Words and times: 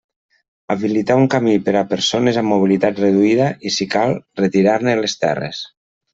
Habilitar 0.75 1.17
un 1.23 1.27
camí 1.33 1.53
per 1.67 1.75
a 1.81 1.83
persones 1.91 2.39
amb 2.41 2.53
mobilitat 2.55 3.03
reduïda, 3.05 3.51
i, 3.69 3.75
si 3.77 3.89
cal, 3.93 4.17
retirar-ne 4.43 4.99
les 5.05 5.19
terres. 5.27 5.63